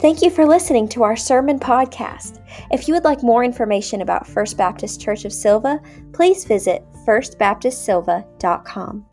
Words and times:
Thank 0.00 0.22
you 0.22 0.30
for 0.30 0.46
listening 0.46 0.88
to 0.88 1.02
our 1.02 1.14
sermon 1.14 1.60
podcast. 1.60 2.42
If 2.70 2.88
you 2.88 2.94
would 2.94 3.04
like 3.04 3.22
more 3.22 3.44
information 3.44 4.00
about 4.00 4.26
First 4.26 4.56
Baptist 4.56 4.98
Church 4.98 5.26
of 5.26 5.32
Sylva, 5.32 5.78
please 6.14 6.46
visit 6.46 6.82
firstbaptistsylva.com. 7.06 9.06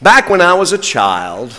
Back 0.00 0.30
when 0.30 0.40
I 0.40 0.54
was 0.54 0.72
a 0.72 0.78
child, 0.78 1.52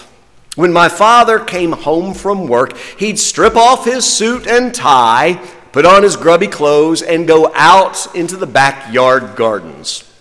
when 0.55 0.71
my 0.71 0.87
father 0.87 1.39
came 1.39 1.73
home 1.73 2.13
from 2.13 2.47
work, 2.47 2.77
he'd 2.97 3.19
strip 3.19 3.57
off 3.57 3.83
his 3.83 4.05
suit 4.05 4.47
and 4.47 4.73
tie, 4.73 5.33
put 5.73 5.85
on 5.85 6.03
his 6.03 6.15
grubby 6.15 6.47
clothes, 6.47 7.01
and 7.01 7.27
go 7.27 7.51
out 7.55 8.15
into 8.15 8.37
the 8.37 8.47
backyard 8.47 9.35
gardens. 9.35 10.12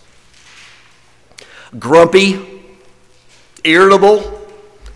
Grumpy, 1.79 2.63
irritable, 3.65 4.41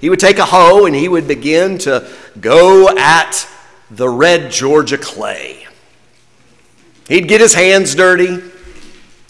he 0.01 0.11
would 0.11 0.21
take 0.21 0.39
a 0.39 0.45
hoe 0.45 0.87
and 0.87 0.95
he 0.95 1.09
would 1.09 1.27
begin 1.27 1.79
to 1.79 2.11
go 2.41 2.89
at 2.97 3.49
the 3.91 4.09
red 4.09 4.51
Georgia 4.51 4.99
clay. 4.99 5.67
He'd 7.09 7.29
get 7.29 7.41
his 7.41 7.55
hands 7.55 7.95
dirty. 7.95 8.43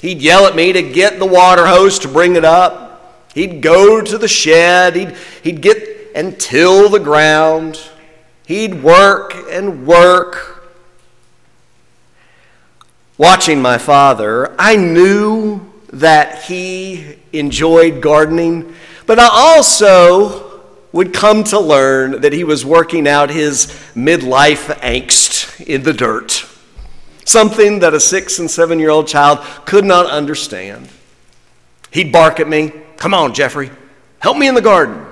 He'd 0.00 0.20
yell 0.20 0.46
at 0.46 0.56
me 0.56 0.72
to 0.72 0.82
get 0.82 1.19
the 1.19 1.27
water 1.27 1.66
hose 1.66 1.98
to 2.00 2.09
bring 2.09 2.36
it 2.36 2.45
up. 2.45 3.30
He'd 3.34 3.60
go 3.60 4.00
to 4.00 4.19
the 4.19 4.28
shed. 4.28 4.97
He'd, 4.97 5.16
he'd 5.42 5.60
get 5.60 5.97
and 6.14 6.41
till 6.41 6.88
the 6.88 6.98
ground. 6.98 7.78
He'd 8.47 8.83
work 8.83 9.34
and 9.50 9.86
work. 9.86 10.66
Watching 13.19 13.60
my 13.60 13.78
father, 13.78 14.55
I 14.58 14.77
knew 14.77 15.72
that 15.92 16.45
he 16.45 17.16
enjoyed 17.33 18.02
gardening, 18.02 18.74
but 19.06 19.19
I 19.19 19.28
also 19.30 20.62
would 20.92 21.12
come 21.12 21.44
to 21.44 21.61
learn 21.61 22.22
that 22.22 22.33
he 22.33 22.42
was 22.42 22.64
working 22.64 23.06
out 23.06 23.30
his 23.30 23.66
midlife 23.94 24.74
angst 24.80 25.61
in 25.66 25.83
the 25.83 25.92
dirt, 25.92 26.46
something 27.24 27.80
that 27.80 27.94
a 27.94 28.00
six 28.00 28.38
and 28.38 28.50
seven 28.50 28.78
year 28.78 28.91
old 28.91 29.06
child 29.06 29.41
could 29.66 29.84
not 29.84 30.06
understand. 30.06 30.88
He'd 31.91 32.12
bark 32.12 32.41
at 32.41 32.48
me, 32.48 32.72
Come 32.96 33.12
on, 33.12 33.34
Jeffrey, 33.34 33.70
help 34.20 34.39
me 34.39 34.48
in 34.48 34.55
the 34.55 34.62
garden. 34.62 35.05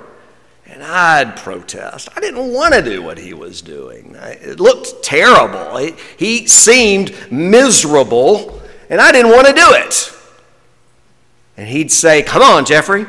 And 0.67 0.83
I'd 0.83 1.37
protest. 1.37 2.09
I 2.17 2.19
didn't 2.19 2.51
want 2.51 2.73
to 2.73 2.81
do 2.81 3.01
what 3.01 3.17
he 3.17 3.33
was 3.33 3.61
doing. 3.61 4.15
It 4.19 4.59
looked 4.59 5.03
terrible. 5.03 5.77
He 6.17 6.47
seemed 6.47 7.15
miserable, 7.31 8.61
and 8.89 8.99
I 8.99 9.11
didn't 9.11 9.31
want 9.31 9.47
to 9.47 9.53
do 9.53 9.67
it. 9.73 10.14
And 11.57 11.67
he'd 11.67 11.91
say, 11.91 12.21
Come 12.23 12.41
on, 12.41 12.65
Jeffrey, 12.65 13.05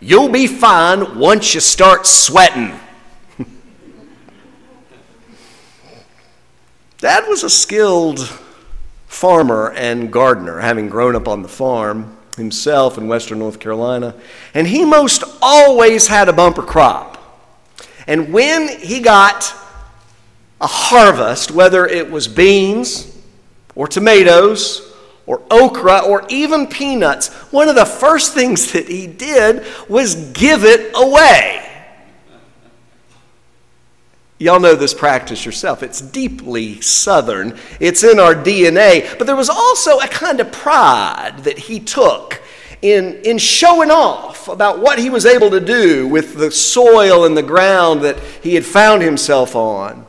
you'll 0.00 0.28
be 0.28 0.46
fine 0.46 1.18
once 1.18 1.54
you 1.54 1.60
start 1.60 2.06
sweating. 2.06 2.78
Dad 6.98 7.28
was 7.28 7.42
a 7.42 7.50
skilled 7.50 8.20
farmer 9.06 9.72
and 9.72 10.12
gardener, 10.12 10.60
having 10.60 10.88
grown 10.88 11.16
up 11.16 11.26
on 11.28 11.42
the 11.42 11.48
farm 11.48 12.16
himself 12.36 12.96
in 12.96 13.08
western 13.08 13.38
North 13.38 13.58
Carolina, 13.58 14.14
and 14.54 14.66
he 14.66 14.84
most 14.84 15.24
always 15.42 16.06
had 16.06 16.28
a 16.28 16.32
bumper 16.32 16.62
crop. 16.62 17.16
And 18.06 18.32
when 18.32 18.68
he 18.68 19.00
got 19.00 19.54
a 20.60 20.66
harvest, 20.66 21.50
whether 21.50 21.86
it 21.86 22.10
was 22.10 22.28
beans 22.28 23.16
or 23.74 23.88
tomatoes 23.88 24.89
or 25.30 25.40
okra 25.48 26.00
or 26.00 26.26
even 26.28 26.66
peanuts, 26.66 27.28
one 27.52 27.68
of 27.68 27.76
the 27.76 27.84
first 27.84 28.34
things 28.34 28.72
that 28.72 28.88
he 28.88 29.06
did 29.06 29.64
was 29.88 30.16
give 30.32 30.64
it 30.64 30.90
away. 30.96 31.64
Y'all 34.38 34.58
know 34.58 34.74
this 34.74 34.92
practice 34.92 35.46
yourself. 35.46 35.84
It's 35.84 36.00
deeply 36.00 36.80
Southern, 36.80 37.56
it's 37.78 38.02
in 38.02 38.18
our 38.18 38.34
DNA. 38.34 39.16
But 39.18 39.28
there 39.28 39.36
was 39.36 39.48
also 39.48 40.00
a 40.00 40.08
kind 40.08 40.40
of 40.40 40.50
pride 40.50 41.38
that 41.44 41.60
he 41.60 41.78
took 41.78 42.42
in, 42.82 43.20
in 43.22 43.38
showing 43.38 43.92
off 43.92 44.48
about 44.48 44.80
what 44.80 44.98
he 44.98 45.10
was 45.10 45.26
able 45.26 45.50
to 45.50 45.60
do 45.60 46.08
with 46.08 46.38
the 46.38 46.50
soil 46.50 47.24
and 47.24 47.36
the 47.36 47.42
ground 47.44 48.00
that 48.00 48.18
he 48.42 48.56
had 48.56 48.64
found 48.64 49.02
himself 49.02 49.54
on. 49.54 50.06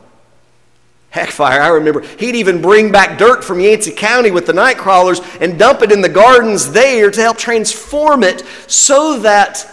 Heck, 1.12 1.28
fire, 1.28 1.60
I 1.60 1.68
remember 1.68 2.00
he'd 2.00 2.36
even 2.36 2.62
bring 2.62 2.90
back 2.90 3.18
dirt 3.18 3.44
from 3.44 3.60
Yancey 3.60 3.92
County 3.92 4.30
with 4.30 4.46
the 4.46 4.54
night 4.54 4.78
crawlers 4.78 5.20
and 5.42 5.58
dump 5.58 5.82
it 5.82 5.92
in 5.92 6.00
the 6.00 6.08
gardens 6.08 6.72
there 6.72 7.10
to 7.10 7.20
help 7.20 7.36
transform 7.36 8.22
it 8.22 8.42
so 8.66 9.18
that 9.18 9.70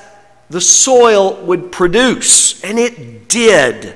the 0.49 0.59
soil 0.59 1.41
would 1.45 1.71
produce. 1.71 2.61
And 2.61 2.77
it 2.77 3.29
did. 3.29 3.95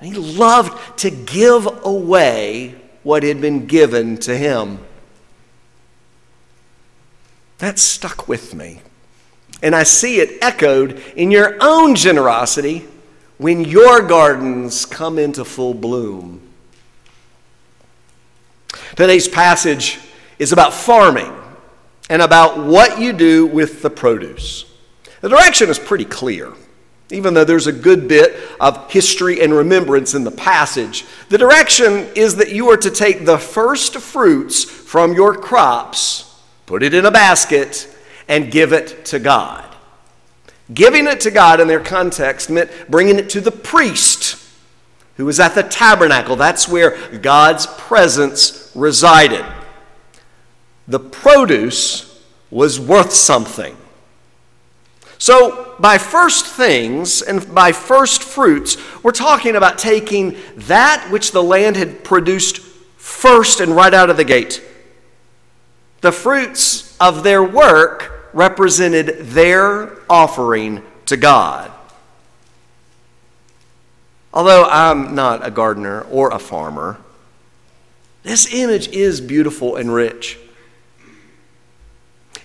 And 0.00 0.12
he 0.12 0.18
loved 0.18 0.98
to 0.98 1.10
give 1.10 1.68
away 1.84 2.74
what 3.04 3.22
had 3.22 3.40
been 3.40 3.66
given 3.66 4.16
to 4.18 4.36
him. 4.36 4.80
That 7.58 7.78
stuck 7.78 8.26
with 8.26 8.56
me. 8.56 8.80
And 9.62 9.72
I 9.72 9.84
see 9.84 10.18
it 10.18 10.38
echoed 10.42 11.00
in 11.14 11.30
your 11.30 11.58
own 11.60 11.94
generosity 11.94 12.88
when 13.38 13.64
your 13.64 14.02
gardens 14.02 14.84
come 14.84 15.18
into 15.18 15.44
full 15.44 15.74
bloom. 15.74 16.42
Today's 18.96 19.28
passage 19.28 19.98
is 20.38 20.52
about 20.52 20.74
farming 20.74 21.32
and 22.10 22.20
about 22.20 22.58
what 22.58 23.00
you 23.00 23.12
do 23.12 23.46
with 23.46 23.82
the 23.82 23.90
produce. 23.90 24.64
The 25.20 25.28
direction 25.28 25.68
is 25.68 25.78
pretty 25.78 26.04
clear. 26.04 26.52
Even 27.10 27.32
though 27.32 27.44
there's 27.44 27.66
a 27.66 27.72
good 27.72 28.06
bit 28.06 28.36
of 28.60 28.90
history 28.90 29.40
and 29.40 29.52
remembrance 29.52 30.14
in 30.14 30.24
the 30.24 30.30
passage, 30.30 31.06
the 31.30 31.38
direction 31.38 32.08
is 32.14 32.36
that 32.36 32.52
you 32.52 32.68
are 32.68 32.76
to 32.76 32.90
take 32.90 33.24
the 33.24 33.38
first 33.38 33.96
fruits 33.96 34.62
from 34.64 35.14
your 35.14 35.34
crops, 35.34 36.38
put 36.66 36.82
it 36.82 36.92
in 36.92 37.06
a 37.06 37.10
basket, 37.10 37.88
and 38.28 38.50
give 38.50 38.72
it 38.72 39.06
to 39.06 39.18
God. 39.18 39.67
Giving 40.72 41.06
it 41.06 41.20
to 41.20 41.30
God 41.30 41.60
in 41.60 41.68
their 41.68 41.80
context 41.80 42.50
meant 42.50 42.70
bringing 42.88 43.18
it 43.18 43.30
to 43.30 43.40
the 43.40 43.50
priest 43.50 44.44
who 45.16 45.24
was 45.24 45.40
at 45.40 45.54
the 45.54 45.62
tabernacle. 45.62 46.36
That's 46.36 46.68
where 46.68 46.96
God's 47.18 47.66
presence 47.66 48.70
resided. 48.74 49.44
The 50.86 51.00
produce 51.00 52.22
was 52.50 52.78
worth 52.78 53.12
something. 53.12 53.76
So, 55.18 55.74
by 55.80 55.98
first 55.98 56.46
things 56.46 57.22
and 57.22 57.52
by 57.52 57.72
first 57.72 58.22
fruits, 58.22 58.76
we're 59.02 59.10
talking 59.10 59.56
about 59.56 59.76
taking 59.76 60.36
that 60.56 61.08
which 61.10 61.32
the 61.32 61.42
land 61.42 61.76
had 61.76 62.04
produced 62.04 62.58
first 62.58 63.60
and 63.60 63.74
right 63.74 63.92
out 63.92 64.10
of 64.10 64.16
the 64.16 64.24
gate. 64.24 64.62
The 66.00 66.12
fruits 66.12 66.96
of 67.00 67.24
their 67.24 67.42
work 67.42 68.17
represented 68.38 69.18
their 69.18 69.98
offering 70.08 70.80
to 71.06 71.16
God. 71.16 71.72
Although 74.32 74.64
I'm 74.64 75.16
not 75.16 75.44
a 75.44 75.50
gardener 75.50 76.02
or 76.02 76.30
a 76.30 76.38
farmer, 76.38 76.98
this 78.22 78.54
image 78.54 78.86
is 78.88 79.20
beautiful 79.20 79.74
and 79.74 79.92
rich. 79.92 80.38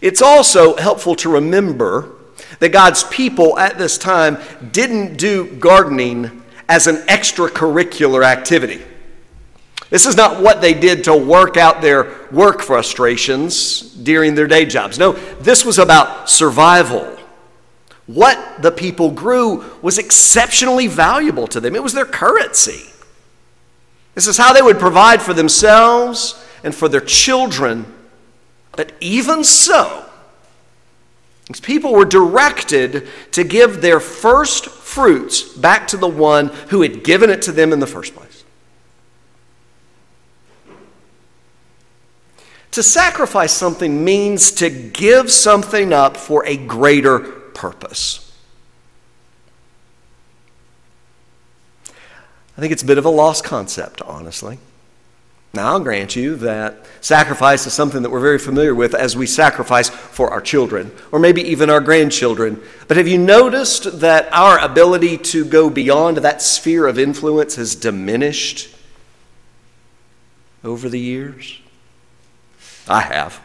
It's 0.01 0.21
also 0.21 0.75
helpful 0.77 1.15
to 1.17 1.29
remember 1.29 2.09
that 2.57 2.69
God's 2.69 3.03
people 3.03 3.59
at 3.59 3.77
this 3.77 3.99
time 3.99 4.39
didn't 4.71 5.17
do 5.17 5.45
gardening 5.57 6.41
as 6.67 6.87
an 6.87 6.95
extracurricular 7.05 8.25
activity. 8.25 8.81
This 9.93 10.07
is 10.07 10.17
not 10.17 10.41
what 10.41 10.59
they 10.59 10.73
did 10.73 11.03
to 11.03 11.15
work 11.15 11.55
out 11.55 11.83
their 11.83 12.11
work 12.31 12.63
frustrations 12.63 13.81
during 13.81 14.33
their 14.33 14.47
day 14.47 14.65
jobs. 14.65 14.97
No, 14.97 15.11
this 15.41 15.63
was 15.63 15.77
about 15.77 16.31
survival. 16.31 17.15
What 18.07 18.63
the 18.63 18.71
people 18.71 19.11
grew 19.11 19.63
was 19.83 19.99
exceptionally 19.99 20.87
valuable 20.87 21.45
to 21.45 21.59
them, 21.59 21.75
it 21.75 21.83
was 21.83 21.93
their 21.93 22.07
currency. 22.07 22.89
This 24.15 24.25
is 24.25 24.35
how 24.35 24.51
they 24.51 24.63
would 24.63 24.79
provide 24.79 25.21
for 25.21 25.35
themselves 25.35 26.43
and 26.63 26.73
for 26.73 26.89
their 26.89 26.99
children. 26.99 27.85
But 28.71 28.93
even 28.99 29.43
so, 29.43 30.09
these 31.49 31.59
people 31.59 31.93
were 31.93 32.05
directed 32.05 33.07
to 33.33 33.43
give 33.43 33.83
their 33.83 33.99
first 33.99 34.65
fruits 34.65 35.43
back 35.43 35.87
to 35.89 35.97
the 35.97 36.07
one 36.07 36.47
who 36.69 36.81
had 36.81 37.03
given 37.03 37.29
it 37.29 37.43
to 37.43 37.51
them 37.51 37.71
in 37.71 37.79
the 37.79 37.85
first 37.85 38.15
place. 38.15 38.32
To 42.73 42.81
sacrifice 42.81 43.53
something 43.53 44.03
means 44.03 44.51
to 44.53 44.67
give 44.67 45.31
something 45.31 45.93
up 45.93 46.17
for 46.17 46.43
a 46.47 46.57
greater 46.57 47.19
purpose. 47.19 48.35
I 52.57 52.61
think 52.61 52.73
it's 52.73 52.81
a 52.81 52.87
bit 52.87 52.97
of 52.97 53.05
a 53.05 53.09
lost 53.09 53.43
concept, 53.43 54.01
honestly. 54.01 54.57
Now, 55.53 55.73
I'll 55.73 55.81
grant 55.81 56.15
you 56.15 56.35
that 56.37 56.87
sacrifice 56.99 57.67
is 57.67 57.73
something 57.73 58.01
that 58.01 58.09
we're 58.09 58.19
very 58.19 58.39
familiar 58.39 58.73
with 58.73 58.95
as 58.95 59.15
we 59.15 59.27
sacrifice 59.27 59.89
for 59.89 60.31
our 60.31 60.41
children, 60.41 60.91
or 61.11 61.19
maybe 61.19 61.43
even 61.43 61.69
our 61.69 61.79
grandchildren. 61.79 62.59
But 62.87 62.97
have 62.97 63.07
you 63.07 63.19
noticed 63.19 63.99
that 63.99 64.29
our 64.33 64.57
ability 64.57 65.19
to 65.19 65.45
go 65.45 65.69
beyond 65.69 66.17
that 66.17 66.41
sphere 66.41 66.87
of 66.87 66.97
influence 66.97 67.55
has 67.57 67.75
diminished 67.75 68.75
over 70.63 70.89
the 70.89 70.99
years? 70.99 71.59
I 72.87 73.01
have. 73.01 73.41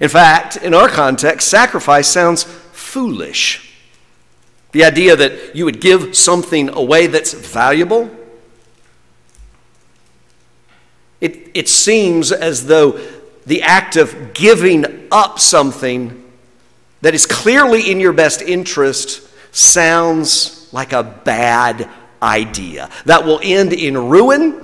In 0.00 0.08
fact, 0.08 0.56
in 0.56 0.74
our 0.74 0.88
context, 0.88 1.48
sacrifice 1.48 2.08
sounds 2.08 2.42
foolish. 2.42 3.72
The 4.72 4.84
idea 4.84 5.14
that 5.16 5.54
you 5.54 5.64
would 5.64 5.80
give 5.80 6.16
something 6.16 6.68
away 6.68 7.06
that's 7.06 7.32
valuable 7.32 8.10
it, 11.24 11.52
it 11.54 11.68
seems 11.70 12.32
as 12.32 12.66
though 12.66 13.00
the 13.46 13.62
act 13.62 13.96
of 13.96 14.34
giving 14.34 15.08
up 15.10 15.40
something 15.40 16.22
that 17.00 17.14
is 17.14 17.24
clearly 17.24 17.90
in 17.90 17.98
your 17.98 18.12
best 18.12 18.42
interest 18.42 19.26
sounds 19.50 20.68
like 20.70 20.92
a 20.92 21.02
bad 21.02 21.88
idea 22.22 22.90
that 23.06 23.24
will 23.24 23.40
end 23.42 23.72
in 23.72 23.96
ruin. 23.96 24.63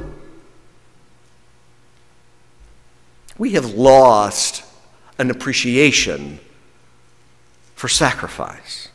We 3.41 3.53
have 3.53 3.73
lost 3.73 4.65
an 5.17 5.31
appreciation 5.31 6.41
for 7.75 7.89
sacrifice. 7.89 8.89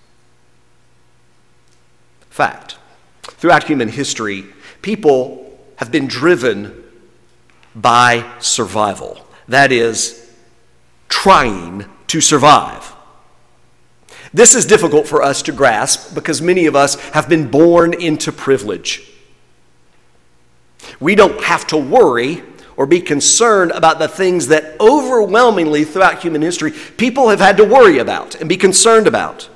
Fact 2.30 2.78
throughout 3.24 3.64
human 3.64 3.90
history, 3.90 4.46
people 4.84 5.60
have 5.78 5.92
been 5.92 6.06
driven 6.06 6.84
by 7.76 8.24
survival. 8.38 9.26
That 9.48 9.72
is, 9.72 10.32
trying 11.10 11.86
to 12.06 12.22
survive. 12.22 12.94
This 14.32 14.54
is 14.54 14.68
difficult 14.68 15.08
for 15.08 15.24
us 15.24 15.42
to 15.42 15.54
grasp 15.54 16.14
because 16.14 16.40
many 16.40 16.68
of 16.68 16.76
us 16.76 17.00
have 17.16 17.28
been 17.28 17.50
born 17.50 18.00
into 18.00 18.32
privilege. 18.32 19.12
We 21.00 21.16
don't 21.16 21.44
have 21.46 21.66
to 21.68 21.78
worry 21.78 22.44
or 22.78 22.86
be 22.86 23.00
concerned 23.00 23.72
about 23.72 24.00
the 24.00 24.08
things 24.08 24.48
that 24.48 24.80
overwhelmingly 24.80 25.86
throughout 25.86 26.22
human 26.22 26.42
history 26.42 26.72
people 26.98 27.30
have 27.30 27.40
had 27.40 27.58
to 27.58 27.64
worry 27.64 28.00
about 28.00 28.36
and 28.36 28.50
be 28.50 28.58
concerned 28.58 29.08
about. 29.08 29.50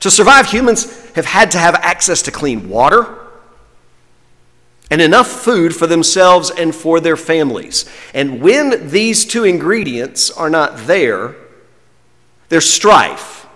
To 0.00 0.10
survive, 0.10 0.46
humans 0.46 1.10
have 1.10 1.26
had 1.26 1.50
to 1.50 1.58
have 1.58 1.74
access 1.74 2.22
to 2.22 2.30
clean 2.30 2.70
water, 2.70 3.20
and 4.90 5.00
enough 5.00 5.28
food 5.28 5.74
for 5.74 5.86
themselves 5.86 6.50
and 6.50 6.74
for 6.74 6.98
their 6.98 7.16
families. 7.16 7.88
And 8.12 8.42
when 8.42 8.90
these 8.90 9.24
two 9.24 9.44
ingredients 9.44 10.30
are 10.30 10.50
not 10.50 10.76
there, 10.78 11.36
there's 12.48 12.68
strife, 12.68 13.46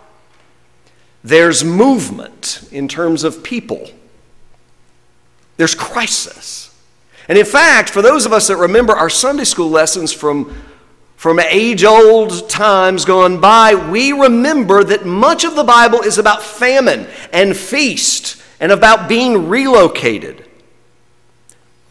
there's 1.24 1.64
movement 1.64 2.68
in 2.70 2.86
terms 2.86 3.24
of 3.24 3.42
people, 3.42 3.90
there's 5.56 5.74
crisis. 5.74 6.63
And 7.28 7.38
in 7.38 7.46
fact, 7.46 7.90
for 7.90 8.02
those 8.02 8.26
of 8.26 8.32
us 8.32 8.48
that 8.48 8.56
remember 8.56 8.92
our 8.92 9.10
Sunday 9.10 9.44
school 9.44 9.70
lessons 9.70 10.12
from, 10.12 10.54
from 11.16 11.40
age 11.40 11.84
old 11.84 12.48
times 12.50 13.04
gone 13.04 13.40
by, 13.40 13.74
we 13.74 14.12
remember 14.12 14.84
that 14.84 15.06
much 15.06 15.44
of 15.44 15.56
the 15.56 15.64
Bible 15.64 16.00
is 16.02 16.18
about 16.18 16.42
famine 16.42 17.06
and 17.32 17.56
feast 17.56 18.42
and 18.60 18.70
about 18.70 19.08
being 19.08 19.48
relocated. 19.48 20.44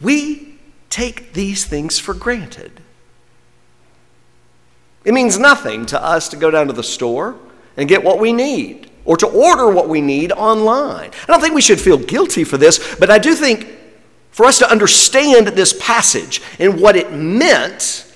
We 0.00 0.56
take 0.88 1.32
these 1.32 1.64
things 1.64 1.98
for 1.98 2.14
granted. 2.14 2.80
It 5.04 5.12
means 5.12 5.38
nothing 5.38 5.84
to 5.86 6.02
us 6.02 6.28
to 6.28 6.36
go 6.36 6.50
down 6.50 6.68
to 6.68 6.72
the 6.72 6.82
store 6.82 7.36
and 7.76 7.88
get 7.88 8.04
what 8.04 8.20
we 8.20 8.32
need 8.32 8.90
or 9.04 9.16
to 9.16 9.26
order 9.26 9.68
what 9.68 9.88
we 9.88 10.00
need 10.00 10.32
online. 10.32 11.10
I 11.10 11.26
don't 11.26 11.40
think 11.40 11.54
we 11.54 11.60
should 11.60 11.80
feel 11.80 11.98
guilty 11.98 12.44
for 12.44 12.56
this, 12.56 12.96
but 12.96 13.10
I 13.10 13.18
do 13.18 13.34
think 13.34 13.68
for 14.34 14.46
us 14.46 14.58
to 14.58 14.68
understand 14.68 15.46
this 15.46 15.72
passage 15.80 16.42
and 16.58 16.80
what 16.80 16.96
it 16.96 17.12
meant, 17.12 18.12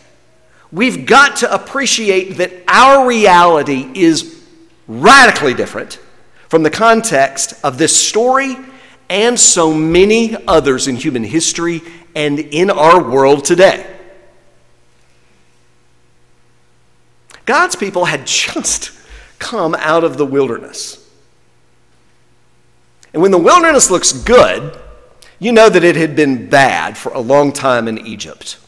we've 0.72 1.06
got 1.06 1.36
to 1.36 1.54
appreciate 1.54 2.38
that 2.38 2.52
our 2.66 3.06
reality 3.06 3.88
is 3.94 4.44
radically 4.88 5.54
different 5.54 6.00
from 6.48 6.64
the 6.64 6.70
context 6.70 7.54
of 7.62 7.78
this 7.78 7.96
story 7.96 8.56
and 9.08 9.38
so 9.38 9.72
many 9.72 10.34
others 10.48 10.88
in 10.88 10.96
human 10.96 11.22
history 11.22 11.82
and 12.16 12.40
in 12.40 12.68
our 12.68 13.00
world 13.00 13.44
today. 13.44 13.86
God's 17.44 17.76
people 17.76 18.06
had 18.06 18.26
just 18.26 18.90
come 19.38 19.76
out 19.76 20.02
of 20.02 20.18
the 20.18 20.26
wilderness. 20.26 21.08
And 23.12 23.22
when 23.22 23.30
the 23.30 23.38
wilderness 23.38 23.88
looks 23.88 24.12
good, 24.12 24.76
you 25.38 25.52
know 25.52 25.68
that 25.68 25.84
it 25.84 25.96
had 25.96 26.16
been 26.16 26.48
bad 26.48 26.98
for 26.98 27.12
a 27.12 27.20
long 27.20 27.52
time 27.52 27.86
in 27.86 27.98
Egypt. 28.06 28.58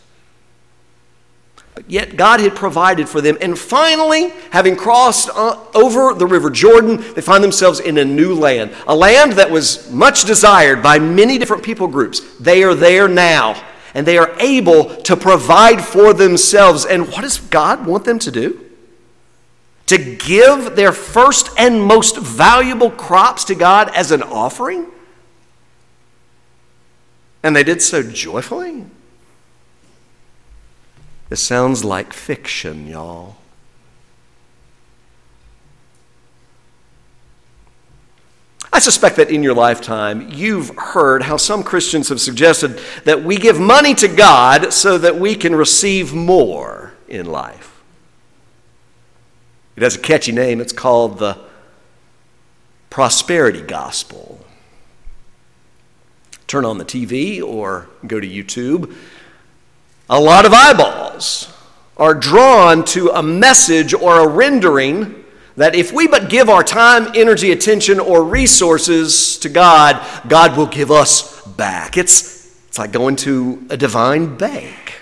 But 1.75 1.91
yet 1.91 2.17
God 2.17 2.41
had 2.41 2.55
provided 2.55 3.09
for 3.09 3.21
them. 3.21 3.39
And 3.41 3.59
finally, 3.59 4.31
having 4.51 4.77
crossed 4.77 5.31
uh, 5.31 5.59
over 5.75 6.15
the 6.15 6.27
River 6.27 6.51
Jordan, 6.51 6.99
they 7.15 7.21
find 7.21 7.43
themselves 7.43 7.81
in 7.81 7.99
a 7.99 8.05
new 8.05 8.35
land, 8.35 8.73
a 8.87 8.95
land 8.95 9.33
that 9.33 9.51
was 9.51 9.91
much 9.91 10.25
desired 10.25 10.83
by 10.83 10.99
many 10.99 11.39
different 11.39 11.63
people 11.63 11.89
groups. 11.89 12.21
They 12.39 12.63
are 12.63 12.75
there 12.75 13.09
now, 13.09 13.63
and 13.95 14.07
they 14.07 14.19
are 14.19 14.39
able 14.39 14.97
to 15.03 15.17
provide 15.17 15.85
for 15.85 16.13
themselves. 16.13 16.85
And 16.85 17.09
what 17.09 17.23
does 17.23 17.39
God 17.39 17.87
want 17.87 18.05
them 18.05 18.19
to 18.21 18.31
do? 18.31 18.61
To 19.87 19.99
give 19.99 20.77
their 20.77 20.93
first 20.93 21.51
and 21.59 21.83
most 21.83 22.17
valuable 22.17 22.91
crops 22.91 23.45
to 23.45 23.55
God 23.57 23.91
as 23.95 24.13
an 24.13 24.23
offering? 24.23 24.87
And 27.43 27.57
they 27.57 27.65
did 27.65 27.81
so 27.81 28.03
joyfully. 28.03 28.85
This 31.29 31.43
sounds 31.43 31.85
like 31.85 32.13
fiction, 32.13 32.87
y'all. 32.87 33.37
I 38.73 38.79
suspect 38.79 39.17
that 39.17 39.31
in 39.31 39.43
your 39.43 39.55
lifetime, 39.55 40.31
you've 40.33 40.75
heard 40.77 41.23
how 41.23 41.37
some 41.37 41.63
Christians 41.63 42.09
have 42.09 42.21
suggested 42.21 42.81
that 43.05 43.23
we 43.23 43.37
give 43.37 43.59
money 43.59 43.95
to 43.95 44.09
God 44.09 44.73
so 44.73 44.97
that 44.99 45.19
we 45.19 45.35
can 45.35 45.55
receive 45.55 46.15
more 46.15 46.95
in 47.09 47.27
life. 47.27 47.83
It 49.77 49.83
has 49.83 49.97
a 49.97 49.99
catchy 49.99 50.33
name. 50.33 50.61
It's 50.61 50.73
called 50.73 51.19
the 51.19 51.39
prosperity 52.91 53.63
gospel. 53.63 54.45
Turn 56.51 56.65
on 56.65 56.79
the 56.79 56.85
TV 56.85 57.41
or 57.41 57.89
go 58.05 58.19
to 58.19 58.27
YouTube 58.27 58.93
a 60.11 60.21
lot 60.21 60.45
of 60.45 60.53
eyeballs 60.53 61.57
are 61.97 62.15
drawn 62.15 62.85
to 62.85 63.11
a 63.11 63.23
message 63.23 63.95
or 63.95 64.19
a 64.19 64.27
rendering 64.27 65.25
that 65.55 65.77
if 65.77 65.93
we 65.93 66.09
but 66.09 66.29
give 66.29 66.49
our 66.49 66.65
time, 66.65 67.13
energy, 67.15 67.53
attention, 67.53 68.01
or 68.01 68.25
resources 68.25 69.39
to 69.39 69.49
God, 69.49 70.05
God 70.29 70.57
will 70.57 70.67
give 70.67 70.91
us 70.91 71.47
back. 71.47 71.97
It's, 71.97 72.61
it's 72.67 72.79
like 72.79 72.91
going 72.91 73.15
to 73.17 73.65
a 73.71 73.77
divine 73.77 74.37
bank. 74.37 75.01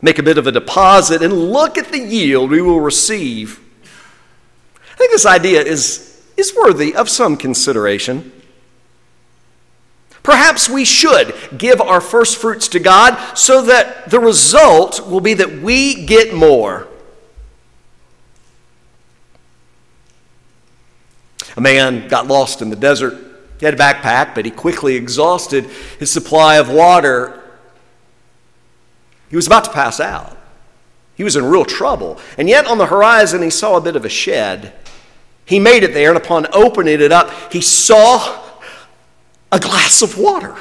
Make 0.00 0.18
a 0.18 0.22
bit 0.22 0.38
of 0.38 0.46
a 0.46 0.52
deposit 0.52 1.20
and 1.20 1.32
look 1.34 1.76
at 1.76 1.92
the 1.92 1.98
yield 1.98 2.50
we 2.50 2.62
will 2.62 2.80
receive. 2.80 3.60
I 4.92 4.94
think 4.96 5.10
this 5.10 5.26
idea 5.26 5.60
is, 5.60 6.24
is 6.38 6.54
worthy 6.56 6.94
of 6.94 7.10
some 7.10 7.36
consideration. 7.36 8.32
Perhaps 10.24 10.70
we 10.70 10.86
should 10.86 11.34
give 11.56 11.82
our 11.82 12.00
first 12.00 12.38
fruits 12.38 12.66
to 12.68 12.80
God 12.80 13.36
so 13.36 13.60
that 13.62 14.10
the 14.10 14.18
result 14.18 15.06
will 15.06 15.20
be 15.20 15.34
that 15.34 15.60
we 15.60 16.06
get 16.06 16.34
more. 16.34 16.88
A 21.58 21.60
man 21.60 22.08
got 22.08 22.26
lost 22.26 22.62
in 22.62 22.70
the 22.70 22.76
desert. 22.76 23.14
He 23.60 23.66
had 23.66 23.74
a 23.74 23.76
backpack, 23.76 24.34
but 24.34 24.46
he 24.46 24.50
quickly 24.50 24.96
exhausted 24.96 25.66
his 25.98 26.10
supply 26.10 26.56
of 26.56 26.70
water. 26.70 27.42
He 29.28 29.36
was 29.36 29.46
about 29.46 29.64
to 29.64 29.72
pass 29.72 30.00
out. 30.00 30.38
He 31.16 31.22
was 31.22 31.36
in 31.36 31.44
real 31.44 31.66
trouble. 31.66 32.18
And 32.38 32.48
yet, 32.48 32.66
on 32.66 32.78
the 32.78 32.86
horizon, 32.86 33.42
he 33.42 33.50
saw 33.50 33.76
a 33.76 33.80
bit 33.82 33.94
of 33.94 34.06
a 34.06 34.08
shed. 34.08 34.72
He 35.44 35.60
made 35.60 35.82
it 35.82 35.92
there, 35.92 36.08
and 36.08 36.16
upon 36.16 36.46
opening 36.54 37.02
it 37.02 37.12
up, 37.12 37.52
he 37.52 37.60
saw 37.60 38.40
a 39.50 39.58
glass 39.58 40.02
of 40.02 40.18
water 40.18 40.56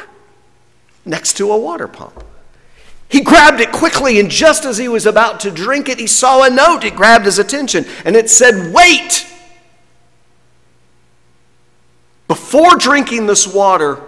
next 1.05 1.37
to 1.37 1.51
a 1.51 1.57
water 1.57 1.87
pump. 1.87 2.23
He 3.09 3.21
grabbed 3.21 3.59
it 3.59 3.71
quickly, 3.71 4.19
and 4.19 4.29
just 4.29 4.65
as 4.65 4.77
he 4.77 4.87
was 4.87 5.05
about 5.05 5.39
to 5.41 5.51
drink 5.51 5.87
it, 5.87 5.99
he 5.99 6.07
saw 6.07 6.43
a 6.43 6.49
note. 6.49 6.83
It 6.83 6.95
grabbed 6.95 7.25
his 7.25 7.37
attention, 7.37 7.85
and 8.05 8.15
it 8.15 8.29
said, 8.29 8.73
Wait! 8.73 9.27
Before 12.27 12.75
drinking 12.75 13.27
this 13.27 13.45
water, 13.45 14.01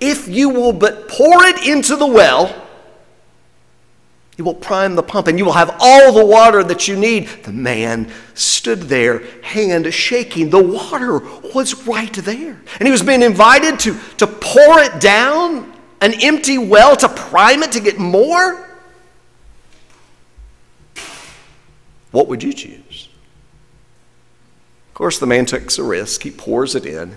If 0.00 0.28
you 0.28 0.48
will 0.48 0.72
but 0.72 1.08
pour 1.08 1.44
it 1.44 1.66
into 1.66 1.94
the 1.94 2.06
well, 2.06 2.66
you 4.36 4.44
will 4.44 4.54
prime 4.54 4.94
the 4.94 5.02
pump 5.02 5.26
and 5.26 5.38
you 5.38 5.44
will 5.44 5.52
have 5.52 5.76
all 5.80 6.12
the 6.12 6.24
water 6.24 6.62
that 6.64 6.88
you 6.88 6.96
need. 6.96 7.28
The 7.42 7.52
man 7.52 8.10
stood 8.34 8.82
there, 8.82 9.22
hand 9.42 9.92
shaking. 9.92 10.48
The 10.48 10.62
water 10.62 11.18
was 11.54 11.86
right 11.86 12.12
there. 12.12 12.58
And 12.78 12.86
he 12.86 12.90
was 12.90 13.02
being 13.02 13.22
invited 13.22 13.78
to, 13.80 13.98
to 14.16 14.26
pour 14.26 14.78
it 14.78 14.98
down, 15.00 15.70
an 16.00 16.14
empty 16.22 16.56
well, 16.56 16.96
to 16.96 17.08
prime 17.08 17.62
it 17.62 17.72
to 17.72 17.80
get 17.80 17.98
more. 17.98 18.66
What 22.10 22.28
would 22.28 22.42
you 22.42 22.52
choose? 22.52 23.08
Of 24.88 24.94
course, 24.94 25.18
the 25.18 25.26
man 25.26 25.46
takes 25.46 25.78
a 25.78 25.82
risk. 25.82 26.22
He 26.22 26.30
pours 26.30 26.74
it 26.74 26.84
in, 26.84 27.16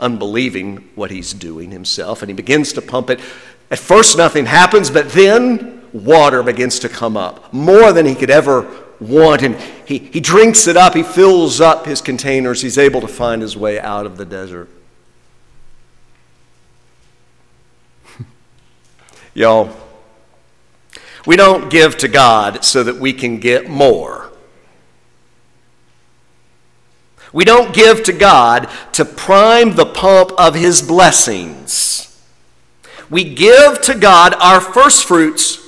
unbelieving 0.00 0.88
what 0.94 1.10
he's 1.10 1.32
doing 1.32 1.70
himself, 1.70 2.22
and 2.22 2.30
he 2.30 2.34
begins 2.34 2.72
to 2.72 2.82
pump 2.82 3.10
it 3.10 3.20
at 3.72 3.78
first, 3.78 4.18
nothing 4.18 4.44
happens, 4.44 4.90
but 4.90 5.08
then 5.12 5.82
water 5.94 6.42
begins 6.42 6.78
to 6.80 6.90
come 6.90 7.16
up, 7.16 7.54
more 7.54 7.90
than 7.94 8.04
he 8.04 8.14
could 8.14 8.28
ever 8.28 8.70
want. 9.00 9.40
And 9.42 9.56
he, 9.86 9.96
he 9.96 10.20
drinks 10.20 10.66
it 10.66 10.76
up, 10.76 10.92
he 10.92 11.02
fills 11.02 11.58
up 11.58 11.86
his 11.86 12.02
containers, 12.02 12.60
he's 12.60 12.76
able 12.76 13.00
to 13.00 13.08
find 13.08 13.40
his 13.40 13.56
way 13.56 13.80
out 13.80 14.04
of 14.04 14.18
the 14.18 14.26
desert. 14.26 14.68
Y'all, 19.32 19.74
we 21.24 21.36
don't 21.36 21.70
give 21.70 21.96
to 21.98 22.08
God 22.08 22.66
so 22.66 22.84
that 22.84 22.96
we 22.96 23.14
can 23.14 23.38
get 23.38 23.70
more. 23.70 24.30
We 27.32 27.46
don't 27.46 27.72
give 27.72 28.02
to 28.02 28.12
God 28.12 28.68
to 28.92 29.06
prime 29.06 29.76
the 29.76 29.86
pump 29.86 30.32
of 30.36 30.54
his 30.54 30.82
blessings 30.82 32.11
we 33.12 33.24
give 33.24 33.82
to 33.82 33.94
God 33.94 34.34
our 34.40 34.58
first 34.58 35.04
fruits 35.04 35.60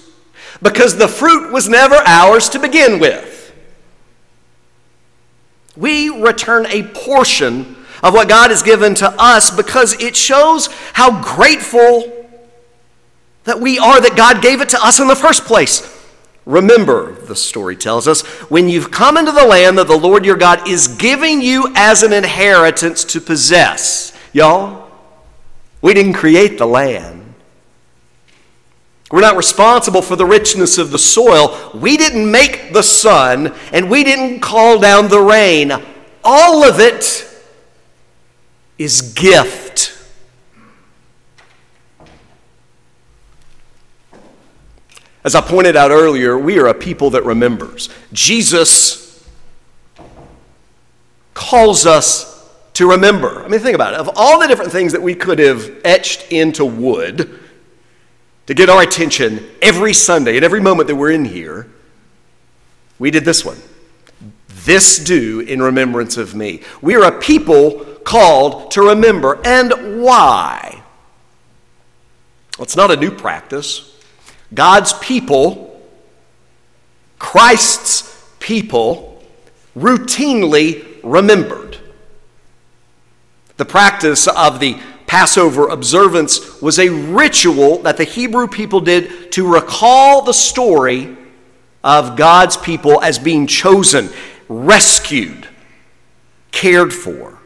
because 0.62 0.96
the 0.96 1.06
fruit 1.06 1.52
was 1.52 1.68
never 1.68 1.96
ours 1.96 2.48
to 2.48 2.58
begin 2.58 2.98
with. 2.98 3.54
We 5.76 6.08
return 6.08 6.64
a 6.64 6.84
portion 6.84 7.76
of 8.02 8.14
what 8.14 8.30
God 8.30 8.48
has 8.48 8.62
given 8.62 8.94
to 8.94 9.14
us 9.18 9.54
because 9.54 10.00
it 10.00 10.16
shows 10.16 10.68
how 10.94 11.22
grateful 11.22 12.26
that 13.44 13.60
we 13.60 13.78
are 13.78 14.00
that 14.00 14.16
God 14.16 14.40
gave 14.40 14.62
it 14.62 14.70
to 14.70 14.82
us 14.82 14.98
in 14.98 15.06
the 15.06 15.14
first 15.14 15.44
place. 15.44 15.90
Remember, 16.46 17.12
the 17.12 17.36
story 17.36 17.76
tells 17.76 18.08
us, 18.08 18.22
when 18.48 18.70
you've 18.70 18.90
come 18.90 19.18
into 19.18 19.32
the 19.32 19.44
land 19.44 19.76
that 19.76 19.86
the 19.86 19.98
Lord 19.98 20.24
your 20.24 20.38
God 20.38 20.66
is 20.66 20.88
giving 20.88 21.42
you 21.42 21.70
as 21.76 22.02
an 22.02 22.14
inheritance 22.14 23.04
to 23.04 23.20
possess. 23.20 24.18
Y'all, 24.32 24.90
we 25.82 25.92
didn't 25.92 26.14
create 26.14 26.56
the 26.56 26.66
land. 26.66 27.24
We're 29.11 29.20
not 29.20 29.37
responsible 29.37 30.02
for 30.02 30.16
the 30.16 30.25
richness 30.25 30.78
of 30.78 30.90
the 30.90 30.99
soil. 30.99 31.70
We 31.75 31.96
didn't 31.96 32.30
make 32.30 32.73
the 32.73 32.82
sun 32.82 33.54
and 33.73 33.90
we 33.90 34.02
didn't 34.02 34.40
call 34.40 34.78
down 34.78 35.08
the 35.08 35.20
rain. 35.20 35.73
All 36.23 36.64
of 36.64 36.80
it 36.80 37.28
is 38.78 39.12
gift. 39.12 39.90
As 45.23 45.34
I 45.34 45.40
pointed 45.40 45.76
out 45.76 45.90
earlier, 45.90 46.38
we 46.38 46.58
are 46.58 46.66
a 46.66 46.75
people 46.75 47.11
that 47.11 47.25
remembers. 47.25 47.88
Jesus 48.12 49.26
calls 51.32 51.87
us 51.87 52.46
to 52.75 52.90
remember. 52.90 53.42
I 53.44 53.49
mean, 53.49 53.61
think 53.61 53.75
about 53.75 53.94
it. 53.94 54.00
Of 54.00 54.11
all 54.16 54.38
the 54.38 54.46
different 54.49 54.73
things 54.73 54.92
that 54.92 55.02
we 55.02 55.14
could 55.14 55.38
have 55.38 55.80
etched 55.84 56.30
into 56.32 56.64
wood, 56.64 57.40
to 58.46 58.54
get 58.54 58.68
our 58.68 58.82
attention 58.82 59.48
every 59.62 59.92
Sunday 59.92 60.36
and 60.36 60.44
every 60.44 60.60
moment 60.60 60.88
that 60.88 60.96
we're 60.96 61.10
in 61.10 61.24
here, 61.24 61.70
we 62.98 63.10
did 63.10 63.24
this 63.24 63.44
one. 63.44 63.58
This 64.48 64.98
do 64.98 65.40
in 65.40 65.60
remembrance 65.60 66.16
of 66.16 66.34
me. 66.34 66.62
We 66.80 66.94
are 66.94 67.04
a 67.04 67.18
people 67.18 67.84
called 68.04 68.70
to 68.72 68.82
remember. 68.82 69.40
And 69.44 70.02
why? 70.02 70.82
Well, 72.58 72.64
it's 72.64 72.76
not 72.76 72.90
a 72.90 72.96
new 72.96 73.10
practice. 73.10 73.90
God's 74.52 74.92
people, 74.94 75.82
Christ's 77.18 78.24
people, 78.38 79.22
routinely 79.76 81.00
remembered. 81.02 81.78
The 83.56 83.64
practice 83.64 84.26
of 84.28 84.60
the 84.60 84.78
Passover 85.06 85.68
observance 85.68 86.61
was 86.61 86.78
a 86.78 86.88
ritual 86.88 87.78
that 87.82 87.96
the 87.96 88.04
Hebrew 88.04 88.49
people 88.49 88.80
did 88.80 89.32
to 89.32 89.52
recall 89.52 90.23
the 90.23 90.32
story 90.32 91.16
of 91.82 92.16
God's 92.16 92.56
people 92.56 93.02
as 93.02 93.18
being 93.18 93.46
chosen, 93.46 94.08
rescued, 94.49 95.49
cared 96.50 96.92
for. 96.92 97.38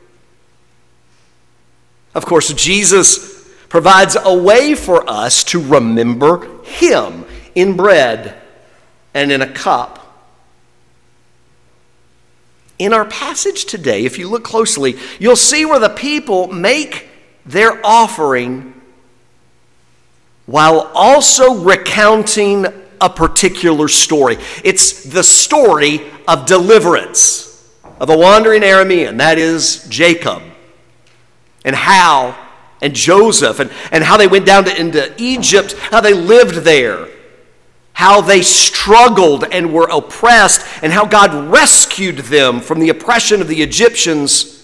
Of 2.15 2.25
course, 2.25 2.53
Jesus 2.55 3.49
provides 3.69 4.17
a 4.21 4.37
way 4.37 4.75
for 4.75 5.09
us 5.09 5.45
to 5.45 5.61
remember 5.61 6.63
Him 6.63 7.25
in 7.55 7.77
bread 7.77 8.41
and 9.15 9.33
in 9.33 9.43
a 9.43 9.53
cup. 9.53 9.99
In 12.79 12.93
our 12.93 13.05
passage 13.05 13.65
today, 13.65 14.05
if 14.05 14.19
you 14.19 14.29
look 14.29 14.45
closely, 14.45 14.97
you'll 15.19 15.37
see 15.37 15.65
where 15.65 15.81
the 15.81 15.89
people 15.89 16.47
make 16.47 17.08
their 17.49 17.85
offering 17.85 18.75
while 20.47 20.91
also 20.95 21.63
recounting 21.63 22.67
a 23.01 23.11
particular 23.11 23.89
story. 23.89 24.37
It's 24.65 25.05
the 25.05 25.23
story 25.23 26.11
of 26.27 26.47
deliverance 26.47 27.49
of 28.01 28.11
a 28.11 28.17
wandering 28.17 28.63
Aramean, 28.63 29.19
that 29.19 29.39
is 29.39 29.87
Jacob, 29.89 30.43
and 31.65 31.75
how, 31.75 32.37
and 32.81 32.95
Joseph, 32.95 33.61
and, 33.61 33.71
and 33.93 34.05
how 34.05 34.17
they 34.17 34.29
went 34.29 34.47
down 34.47 34.65
to, 34.65 34.81
into 34.81 35.13
Egypt, 35.19 35.75
how 35.75 36.01
they 36.01 36.15
lived 36.15 36.57
there, 36.57 37.09
how 37.93 38.21
they 38.21 38.43
struggled 38.43 39.45
and 39.51 39.75
were 39.75 39.89
oppressed, 39.91 40.65
and 40.83 40.93
how 40.93 41.05
God 41.05 41.51
rescued 41.53 42.19
them 42.19 42.61
from 42.61 42.79
the 42.79 42.89
oppression 42.89 43.41
of 43.41 43.49
the 43.49 43.63
Egyptians 43.63 44.58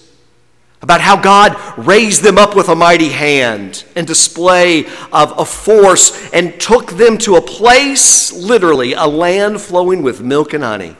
about 0.81 1.01
how 1.01 1.19
God 1.19 1.55
raised 1.77 2.21
them 2.21 2.37
up 2.37 2.55
with 2.55 2.69
a 2.69 2.75
mighty 2.75 3.09
hand 3.09 3.83
and 3.95 4.05
display 4.05 4.85
of 5.11 5.33
a 5.37 5.45
force 5.45 6.31
and 6.31 6.59
took 6.59 6.91
them 6.91 7.17
to 7.19 7.35
a 7.35 7.41
place, 7.41 8.31
literally, 8.31 8.93
a 8.93 9.05
land 9.05 9.61
flowing 9.61 10.03
with 10.03 10.21
milk 10.21 10.53
and 10.53 10.63
honey. 10.63 10.95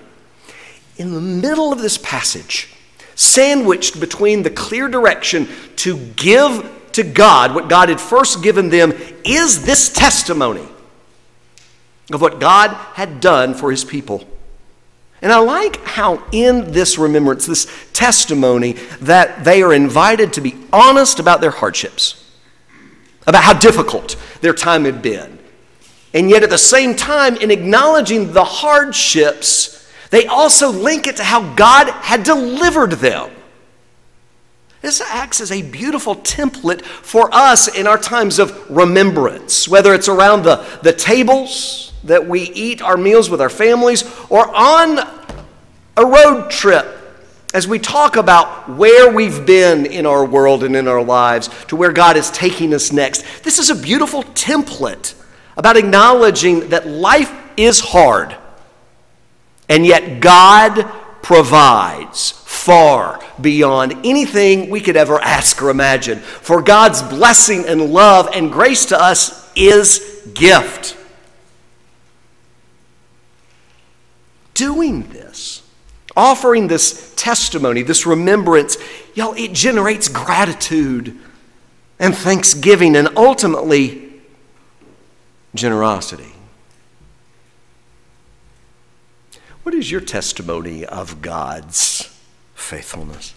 In 0.98 1.13
the 1.13 1.22
middle 1.22 1.72
of 1.74 1.82
this 1.82 1.98
passage, 1.98 2.70
sandwiched 3.15 4.00
between 4.00 4.44
the 4.44 4.50
clear 4.50 4.88
direction 4.88 5.48
to 5.77 5.98
give 6.15 6.72
to 6.94 7.03
God 7.03 7.53
what 7.53 7.67
God 7.67 7.89
had 7.89 8.00
first 8.00 8.41
given 8.41 8.70
them, 8.70 8.94
is 9.25 9.65
this 9.65 9.91
testimony 9.91 10.65
of 12.13 12.22
what 12.22 12.39
God 12.39 12.72
had 12.94 13.20
done 13.20 13.53
for 13.53 13.72
his 13.72 13.84
people. 13.84 14.25
And 15.22 15.31
I 15.31 15.39
like 15.39 15.84
how, 15.84 16.24
in 16.31 16.72
this 16.72 16.98
remembrance, 16.98 17.45
this 17.45 17.67
testimony, 17.93 18.74
that 19.01 19.43
they 19.43 19.63
are 19.63 19.74
invited 19.74 20.34
to 20.34 20.41
be 20.41 20.55
honest 20.72 21.19
about 21.19 21.41
their 21.41 21.51
hardships, 21.51 22.29
about 23.25 23.43
how 23.43 23.53
difficult 23.53 24.17
their 24.41 24.53
time 24.53 24.86
had 24.86 25.01
been. 25.01 25.39
And 26.13 26.29
yet, 26.29 26.43
at 26.43 26.50
the 26.50 26.57
same 26.57 26.95
time, 26.95 27.36
in 27.38 27.51
acknowledging 27.51 28.34
the 28.34 28.43
hardships, 28.43 29.91
they 30.12 30.27
also 30.27 30.72
link 30.72 31.07
it 31.07 31.17
to 31.17 31.24
how 31.24 31.53
God 31.55 31.89
had 31.89 32.24
delivered 32.24 32.91
them. 32.91 33.31
This 34.81 35.01
acts 35.01 35.41
as 35.41 35.51
a 35.51 35.63
beautiful 35.63 36.15
template 36.15 36.84
for 36.84 37.34
us 37.34 37.67
in 37.67 37.88
our 37.88 37.98
times 37.98 38.38
of 38.38 38.69
remembrance, 38.69 39.67
whether 39.67 39.93
it's 39.93 40.07
around 40.07 40.43
the, 40.43 40.63
the 40.84 40.93
tables 40.93 41.91
that 42.05 42.27
we 42.27 42.41
eat 42.51 42.81
our 42.81 42.97
meals 42.97 43.29
with 43.29 43.41
our 43.41 43.50
families 43.50 44.03
or 44.29 44.53
on 44.55 45.00
a 45.97 46.05
road 46.05 46.50
trip 46.50 46.85
as 47.53 47.67
we 47.67 47.79
talk 47.79 48.17
about 48.17 48.69
where 48.69 49.12
we've 49.12 49.45
been 49.45 49.85
in 49.85 50.05
our 50.05 50.25
world 50.25 50.63
and 50.63 50.75
in 50.75 50.88
our 50.88 51.01
lives 51.01 51.50
to 51.67 51.75
where 51.75 51.91
God 51.91 52.17
is 52.17 52.29
taking 52.31 52.74
us 52.74 52.91
next. 52.91 53.43
This 53.43 53.59
is 53.59 53.69
a 53.69 53.75
beautiful 53.75 54.24
template 54.24 55.15
about 55.55 55.77
acknowledging 55.77 56.69
that 56.69 56.85
life 56.85 57.31
is 57.55 57.79
hard, 57.79 58.35
and 59.69 59.85
yet 59.85 60.19
God 60.19 60.83
provides 61.24 62.31
far 62.31 63.21
beyond 63.39 63.93
anything 64.05 64.69
we 64.69 64.81
could 64.81 64.97
ever 64.97 65.19
ask 65.21 65.62
or 65.62 65.69
imagine. 65.69 66.19
For 66.19 66.62
God's 66.62 67.01
blessing 67.01 67.65
and 67.65 67.93
love 67.93 68.29
and 68.33 68.51
grace 68.51 68.85
to 68.88 69.01
us 69.01 69.50
is 69.55 70.29
gift. 70.33 70.97
Doing 74.55 75.07
this, 75.09 75.62
offering 76.17 76.67
this 76.67 77.13
testimony, 77.15 77.83
this 77.83 78.07
remembrance, 78.07 78.77
y'all, 79.13 79.35
it 79.35 79.53
generates 79.53 80.07
gratitude 80.07 81.15
and 82.00 82.15
thanksgiving 82.15 82.95
and 82.95 83.09
ultimately 83.15 84.21
generosity. 85.53 86.31
What 89.63 89.75
is 89.75 89.89
your 89.89 90.01
testimony 90.01 90.85
of 90.85 91.21
God's 91.21 92.15
faithfulness? 92.53 93.33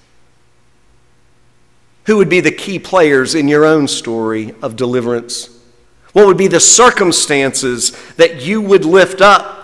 Who 2.04 2.16
would 2.16 2.28
be 2.28 2.40
the 2.40 2.52
key 2.52 2.78
players 2.78 3.34
in 3.34 3.48
your 3.48 3.64
own 3.64 3.88
story 3.88 4.54
of 4.62 4.76
deliverance? 4.76 5.58
What 6.12 6.26
would 6.26 6.37
be 6.37 6.48
the 6.48 6.60
circumstances 6.60 7.92
that 8.14 8.42
you 8.42 8.60
would 8.60 8.84
lift 8.84 9.20
up? 9.20 9.57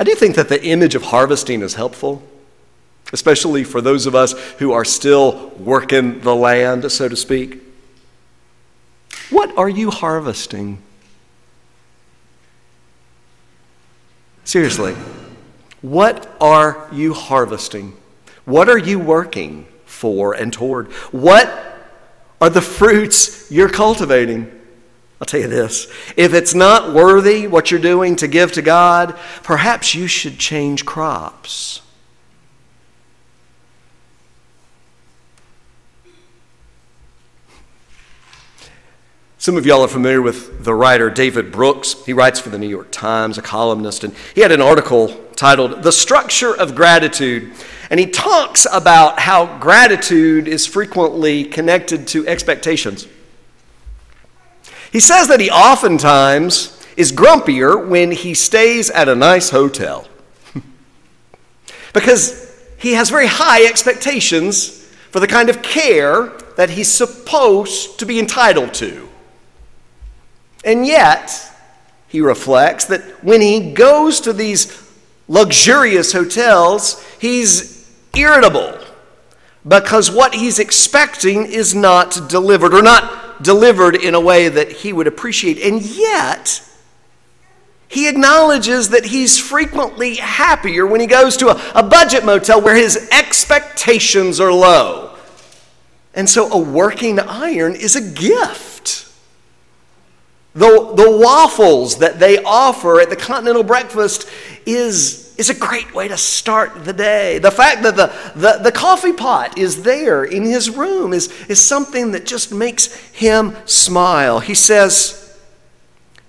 I 0.00 0.02
do 0.02 0.14
think 0.14 0.34
that 0.36 0.48
the 0.48 0.64
image 0.64 0.94
of 0.94 1.02
harvesting 1.02 1.60
is 1.60 1.74
helpful, 1.74 2.22
especially 3.12 3.64
for 3.64 3.82
those 3.82 4.06
of 4.06 4.14
us 4.14 4.32
who 4.58 4.72
are 4.72 4.84
still 4.84 5.50
working 5.58 6.20
the 6.22 6.34
land, 6.34 6.90
so 6.90 7.06
to 7.06 7.16
speak. 7.16 7.62
What 9.28 9.56
are 9.58 9.68
you 9.68 9.90
harvesting? 9.90 10.78
Seriously, 14.44 14.94
what 15.82 16.34
are 16.40 16.88
you 16.90 17.12
harvesting? 17.12 17.92
What 18.46 18.70
are 18.70 18.78
you 18.78 18.98
working 18.98 19.66
for 19.84 20.32
and 20.32 20.50
toward? 20.50 20.86
What 21.12 21.52
are 22.40 22.48
the 22.48 22.62
fruits 22.62 23.50
you're 23.50 23.68
cultivating? 23.68 24.59
I'll 25.20 25.26
tell 25.26 25.40
you 25.40 25.48
this 25.48 25.86
if 26.16 26.32
it's 26.32 26.54
not 26.54 26.94
worthy 26.94 27.46
what 27.46 27.70
you're 27.70 27.80
doing 27.80 28.16
to 28.16 28.28
give 28.28 28.52
to 28.52 28.62
God, 28.62 29.16
perhaps 29.42 29.94
you 29.94 30.06
should 30.06 30.38
change 30.38 30.86
crops. 30.86 31.82
Some 39.36 39.56
of 39.56 39.64
y'all 39.64 39.80
are 39.80 39.88
familiar 39.88 40.20
with 40.20 40.64
the 40.64 40.74
writer 40.74 41.08
David 41.08 41.50
Brooks. 41.50 41.94
He 42.04 42.12
writes 42.12 42.38
for 42.38 42.50
the 42.50 42.58
New 42.58 42.68
York 42.68 42.90
Times, 42.90 43.38
a 43.38 43.42
columnist, 43.42 44.04
and 44.04 44.14
he 44.34 44.42
had 44.42 44.52
an 44.52 44.60
article 44.60 45.16
titled 45.34 45.82
The 45.82 45.92
Structure 45.92 46.54
of 46.54 46.74
Gratitude. 46.74 47.52
And 47.90 47.98
he 47.98 48.04
talks 48.06 48.66
about 48.70 49.18
how 49.18 49.58
gratitude 49.58 50.46
is 50.46 50.66
frequently 50.66 51.44
connected 51.44 52.06
to 52.08 52.28
expectations. 52.28 53.08
He 54.92 55.00
says 55.00 55.28
that 55.28 55.40
he 55.40 55.50
oftentimes 55.50 56.76
is 56.96 57.12
grumpier 57.12 57.88
when 57.88 58.10
he 58.10 58.34
stays 58.34 58.90
at 58.90 59.08
a 59.08 59.14
nice 59.14 59.50
hotel 59.50 60.08
because 61.92 62.50
he 62.78 62.92
has 62.92 63.10
very 63.10 63.26
high 63.26 63.64
expectations 63.64 64.84
for 65.10 65.20
the 65.20 65.26
kind 65.26 65.48
of 65.48 65.62
care 65.62 66.26
that 66.56 66.70
he's 66.70 66.90
supposed 66.90 67.98
to 67.98 68.06
be 68.06 68.18
entitled 68.18 68.74
to. 68.74 69.08
And 70.64 70.86
yet, 70.86 71.50
he 72.08 72.20
reflects 72.20 72.86
that 72.86 73.02
when 73.24 73.40
he 73.40 73.72
goes 73.72 74.20
to 74.20 74.32
these 74.32 74.90
luxurious 75.28 76.12
hotels, 76.12 77.02
he's 77.20 77.88
irritable 78.14 78.78
because 79.66 80.10
what 80.10 80.34
he's 80.34 80.58
expecting 80.58 81.46
is 81.46 81.74
not 81.74 82.28
delivered 82.28 82.74
or 82.74 82.82
not 82.82 83.19
delivered 83.42 83.96
in 83.96 84.14
a 84.14 84.20
way 84.20 84.48
that 84.48 84.70
he 84.70 84.92
would 84.92 85.06
appreciate. 85.06 85.58
And 85.58 85.82
yet, 85.82 86.62
he 87.88 88.08
acknowledges 88.08 88.90
that 88.90 89.06
he's 89.06 89.38
frequently 89.38 90.16
happier 90.16 90.86
when 90.86 91.00
he 91.00 91.06
goes 91.06 91.36
to 91.38 91.48
a, 91.48 91.60
a 91.74 91.82
budget 91.82 92.24
motel 92.24 92.60
where 92.60 92.76
his 92.76 93.08
expectations 93.10 94.38
are 94.38 94.52
low. 94.52 95.16
And 96.14 96.28
so, 96.28 96.50
a 96.52 96.58
working 96.58 97.18
iron 97.18 97.74
is 97.74 97.96
a 97.96 98.00
gift. 98.00 99.08
The, 100.54 100.92
the 100.96 101.18
waffles 101.18 101.98
that 101.98 102.18
they 102.18 102.42
offer 102.42 103.00
at 103.00 103.08
the 103.08 103.16
continental 103.16 103.62
breakfast 103.62 104.28
is, 104.66 105.29
is 105.40 105.48
a 105.48 105.54
great 105.54 105.94
way 105.94 106.06
to 106.06 106.18
start 106.18 106.84
the 106.84 106.92
day. 106.92 107.38
The 107.38 107.50
fact 107.50 107.82
that 107.84 107.96
the, 107.96 108.12
the, 108.38 108.62
the 108.62 108.70
coffee 108.70 109.14
pot 109.14 109.56
is 109.56 109.82
there 109.84 110.22
in 110.22 110.44
his 110.44 110.68
room 110.68 111.14
is, 111.14 111.32
is 111.48 111.58
something 111.58 112.10
that 112.10 112.26
just 112.26 112.52
makes 112.52 112.94
him 113.08 113.56
smile. 113.64 114.40
He 114.40 114.52
says, 114.54 115.34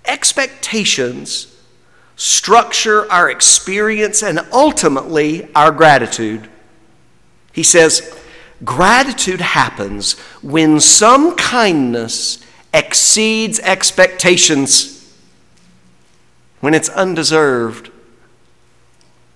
expectations 0.06 1.54
structure 2.16 3.10
our 3.12 3.30
experience 3.30 4.22
and 4.22 4.40
ultimately 4.50 5.52
our 5.54 5.72
gratitude. 5.72 6.48
He 7.52 7.62
says, 7.62 8.18
gratitude 8.64 9.42
happens 9.42 10.18
when 10.40 10.80
some 10.80 11.36
kindness 11.36 12.42
exceeds 12.72 13.58
expectations 13.60 15.14
when 16.60 16.72
it's 16.72 16.88
undeserved. 16.88 17.91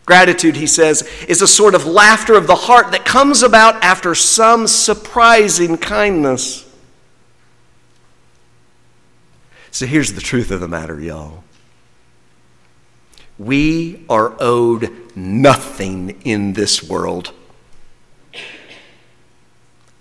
Gratitude, 0.06 0.56
he 0.56 0.66
says, 0.66 1.02
is 1.28 1.42
a 1.42 1.48
sort 1.48 1.74
of 1.74 1.84
laughter 1.84 2.34
of 2.34 2.46
the 2.46 2.54
heart 2.54 2.92
that 2.92 3.04
comes 3.04 3.42
about 3.42 3.82
after 3.82 4.14
some 4.14 4.66
surprising 4.66 5.76
kindness. 5.76 6.64
So 9.70 9.84
here's 9.84 10.14
the 10.14 10.20
truth 10.20 10.50
of 10.50 10.60
the 10.60 10.68
matter, 10.68 10.98
y'all. 11.00 11.44
We 13.38 14.04
are 14.08 14.34
owed 14.40 14.90
nothing 15.14 16.22
in 16.24 16.54
this 16.54 16.82
world. 16.82 17.32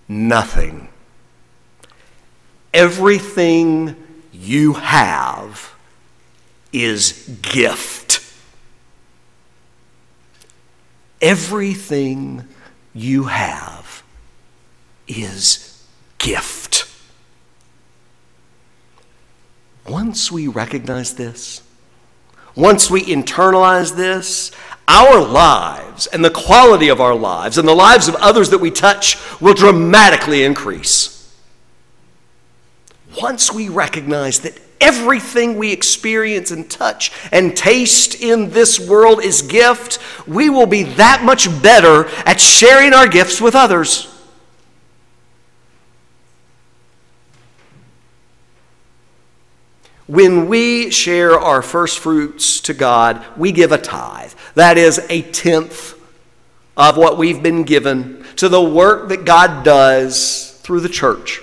Nothing 0.08 0.88
everything 2.76 3.96
you 4.34 4.74
have 4.74 5.74
is 6.74 7.38
gift. 7.42 8.05
Everything 11.26 12.48
you 12.94 13.24
have 13.24 14.04
is 15.08 15.84
gift. 16.20 16.88
Once 19.88 20.32
we 20.32 20.48
recognize 20.48 21.16
this, 21.16 21.64
once 22.56 22.92
we 22.92 23.02
internalize 23.02 23.96
this, 23.96 24.52
our 24.88 25.20
lives 25.20 26.06
and 26.06 26.24
the 26.24 26.30
quality 26.30 26.90
of 26.90 27.02
our 27.02 27.16
lives 27.16 27.58
and 27.58 27.68
the 27.68 27.74
lives 27.74 28.08
of 28.08 28.14
others 28.18 28.52
that 28.52 28.60
we 28.60 28.70
touch 28.70 29.18
will 29.42 29.56
dramatically 29.56 30.44
increase 30.44 31.16
once 33.22 33.52
we 33.52 33.70
recognize 33.70 34.40
that 34.42 34.60
everything 34.80 35.58
we 35.58 35.72
experience 35.72 36.52
and 36.52 36.70
touch 36.70 37.12
and 37.32 37.56
taste 37.56 38.22
in 38.22 38.52
this 38.52 38.80
world 38.80 39.24
is 39.24 39.42
gift, 39.42 40.00
we 40.28 40.50
will 40.50 40.66
be 40.66 40.84
that 40.84 41.24
much 41.24 41.48
better 41.62 42.08
at 42.26 42.40
sharing 42.40 42.94
our 42.94 43.08
gifts 43.08 43.40
with 43.40 43.56
others. 43.56 44.12
When 50.08 50.48
we 50.48 50.92
share 50.92 51.40
our 51.40 51.64
first 51.64 51.98
fruits 51.98 52.60
to 52.62 52.74
God, 52.76 53.26
we 53.38 53.52
give 53.52 53.72
a 53.72 53.78
tithe. 53.78 54.34
That 54.54 54.78
is 54.78 55.00
a 55.10 55.24
tenth 55.24 56.00
of 56.78 56.98
what 56.98 57.18
we've 57.18 57.42
been 57.42 57.64
given 57.64 58.24
to 58.36 58.50
the 58.50 58.62
work 58.62 59.10
that 59.10 59.26
God 59.26 59.64
does 59.64 60.60
through 60.62 60.82
the 60.82 60.90
church. 60.90 61.42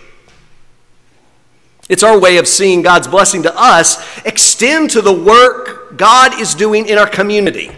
It's 1.88 2.02
our 2.02 2.18
way 2.18 2.38
of 2.38 2.46
seeing 2.46 2.82
God's 2.82 3.08
blessing 3.08 3.42
to 3.42 3.54
us 3.56 4.02
extend 4.24 4.90
to 4.90 5.02
the 5.02 5.12
work 5.12 5.96
God 5.96 6.40
is 6.40 6.54
doing 6.54 6.86
in 6.88 6.96
our 6.96 7.08
community, 7.08 7.70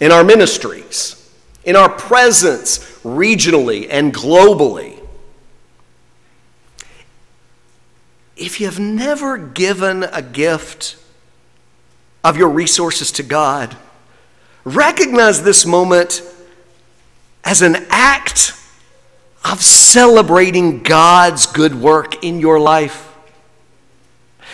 in 0.00 0.10
our 0.10 0.24
ministries, 0.24 1.32
in 1.64 1.76
our 1.76 1.88
presence 1.88 2.78
regionally 3.02 3.86
and 3.90 4.12
globally. 4.12 4.98
If 8.36 8.58
you 8.60 8.66
have 8.66 8.80
never 8.80 9.38
given 9.38 10.02
a 10.04 10.22
gift 10.22 10.96
of 12.24 12.36
your 12.36 12.48
resources 12.48 13.12
to 13.12 13.22
God, 13.22 13.76
recognize 14.64 15.42
this 15.42 15.64
moment 15.64 16.22
as 17.44 17.62
an 17.62 17.86
act 17.90 18.54
of 19.44 19.62
celebrating 19.62 20.82
God's 20.82 21.46
good 21.46 21.74
work 21.74 22.24
in 22.24 22.40
your 22.40 22.58
life. 22.58 23.14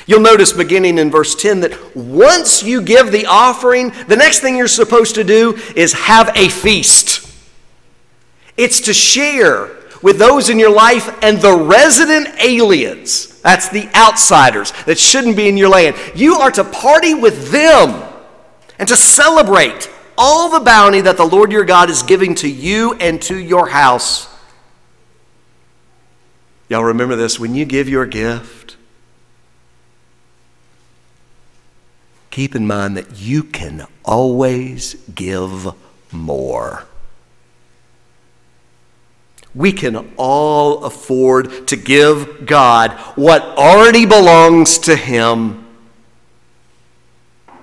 You'll 0.07 0.21
notice 0.21 0.53
beginning 0.53 0.99
in 0.99 1.11
verse 1.11 1.35
10 1.37 1.61
that 1.61 1.97
once 1.97 2.63
you 2.63 2.83
give 2.83 3.13
the 3.13 3.27
offering, 3.27 3.93
the 4.09 4.17
next 4.17 4.41
thing 4.41 4.57
you're 4.57 4.67
supposed 4.67 5.15
to 5.15 5.25
do 5.25 5.57
is 5.77 5.93
have 5.93 6.33
a 6.35 6.49
feast. 6.49 7.31
It's 8.57 8.81
to 8.83 8.95
share 8.95 9.71
with 10.03 10.19
those 10.19 10.49
in 10.49 10.59
your 10.59 10.73
life 10.73 11.17
and 11.23 11.39
the 11.39 11.55
resident 11.55 12.29
aliens. 12.43 13.41
That's 13.43 13.69
the 13.69 13.89
outsiders 13.95 14.73
that 14.87 14.99
shouldn't 14.99 15.37
be 15.37 15.49
in 15.49 15.57
your 15.57 15.69
land. 15.69 15.97
You 16.15 16.37
are 16.37 16.51
to 16.53 16.65
party 16.65 17.15
with 17.15 17.51
them 17.51 18.03
and 18.79 18.89
to 18.89 18.97
celebrate 18.97 19.91
all 20.17 20.51
the 20.51 20.61
bounty 20.61 21.03
that 21.03 21.17
the 21.17 21.25
Lord 21.25 21.53
your 21.53 21.65
God 21.65 21.91
is 21.91 22.03
giving 22.03 22.35
to 22.37 22.49
you 22.49 22.95
and 22.95 23.21
to 23.23 23.39
your 23.39 23.69
house. 23.69 24.30
Y'all 26.71 26.85
remember 26.85 27.17
this 27.17 27.41
when 27.41 27.57
you 27.57 27.65
give 27.65 27.89
your 27.89 28.07
gift, 28.07 28.77
keep 32.31 32.55
in 32.55 32.65
mind 32.65 32.97
that 32.97 33.19
you 33.19 33.43
can 33.43 33.89
always 34.05 34.95
give 35.13 35.75
more. 36.13 36.85
We 39.53 39.73
can 39.73 40.13
all 40.17 40.85
afford 40.85 41.67
to 41.67 41.77
give 41.77 42.47
God 42.47 42.93
what 43.17 43.43
already 43.43 44.07
belongs 44.07 44.79
to 44.79 44.95
Him. 44.95 45.67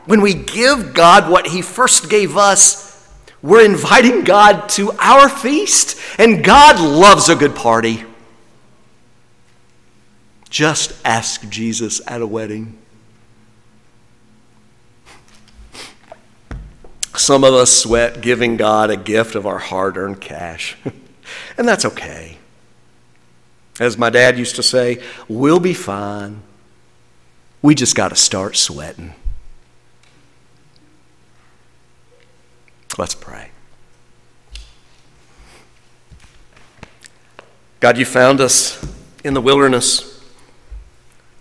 When 0.04 0.20
we 0.20 0.34
give 0.34 0.94
God 0.94 1.32
what 1.32 1.48
He 1.48 1.62
first 1.62 2.10
gave 2.10 2.36
us, 2.36 3.10
we're 3.42 3.64
inviting 3.64 4.26
God 4.26 4.68
to 4.72 4.92
our 5.00 5.30
feast, 5.30 5.98
and 6.20 6.44
God 6.44 6.78
loves 6.82 7.30
a 7.30 7.36
good 7.38 7.56
party. 7.56 8.04
Just 10.58 10.92
ask 11.06 11.48
Jesus 11.50 12.02
at 12.08 12.20
a 12.20 12.26
wedding. 12.26 12.80
Some 17.16 17.44
of 17.44 17.54
us 17.54 17.72
sweat 17.72 18.22
giving 18.22 18.58
God 18.58 18.90
a 18.90 18.98
gift 18.98 19.36
of 19.36 19.46
our 19.46 19.60
hard 19.60 19.98
earned 19.98 20.20
cash, 20.20 20.76
and 21.60 21.68
that's 21.68 21.86
okay. 21.86 22.40
As 23.80 24.00
my 24.00 24.10
dad 24.10 24.40
used 24.40 24.56
to 24.56 24.64
say, 24.64 25.00
we'll 25.28 25.60
be 25.60 25.76
fine. 25.76 26.42
We 27.62 27.76
just 27.76 27.96
got 27.96 28.10
to 28.10 28.16
start 28.16 28.58
sweating. 28.58 29.14
Let's 32.98 33.14
pray. 33.14 33.52
God, 37.80 38.00
you 38.00 38.06
found 38.06 38.42
us 38.42 38.84
in 39.24 39.36
the 39.36 39.42
wilderness 39.42 40.17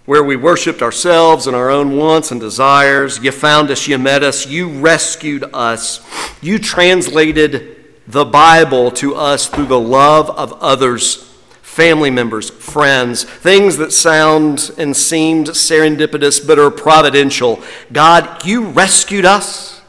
where 0.07 0.23
we 0.23 0.37
worshiped 0.37 0.83
ourselves 0.83 1.47
and 1.47 1.55
our 1.55 1.69
own 1.69 1.97
wants 1.97 2.31
and 2.31 2.41
desires. 2.41 3.19
You 3.19 3.33
found 3.33 3.71
us, 3.71 3.87
you 3.87 3.99
met 3.99 4.23
us, 4.23 4.47
you 4.47 4.69
rescued 4.69 5.45
us. 5.53 6.01
You 6.41 6.59
translated 6.59 7.85
the 8.07 8.25
Bible 8.25 8.93
to 8.93 9.17
us 9.17 9.49
through 9.49 9.67
the 9.67 9.81
love 9.81 10.31
of 10.31 10.53
others, 10.63 11.25
family 11.61 12.11
members, 12.11 12.51
friends, 12.51 13.25
things 13.25 13.77
that 13.79 13.93
sound 13.93 14.71
and 14.79 14.97
seemed 14.97 15.49
serendipitous 15.49 16.47
but 16.47 16.59
are 16.59 16.71
providential. 16.71 17.61
God, 17.93 18.47
you 18.47 18.67
rescued 18.67 19.25
us 19.25 19.83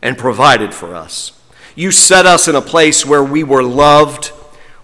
and 0.00 0.16
provided 0.16 0.72
for 0.72 0.94
us. 0.94 1.32
You 1.76 1.90
set 1.90 2.24
us 2.24 2.48
in 2.48 2.54
a 2.54 2.62
place 2.62 3.04
where 3.04 3.24
we 3.24 3.44
were 3.44 3.62
loved, 3.62 4.28